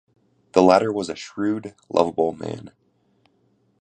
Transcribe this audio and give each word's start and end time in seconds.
The 0.53 0.63
latter 0.63 0.91
was 0.91 1.09
a 1.09 1.15
shrewd, 1.15 1.75
lovable 1.87 2.31
man. 2.31 2.71